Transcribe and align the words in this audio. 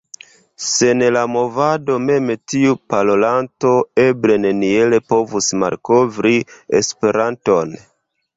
Sen 0.67 1.01
la 1.09 1.19
Movado 1.33 1.97
mem 2.05 2.31
tiu 2.53 2.73
parolanto 2.93 3.75
eble 4.07 4.39
neniel 4.47 4.97
povus 5.15 5.51
malkovri 5.67 6.35
Esperanton. 6.83 7.79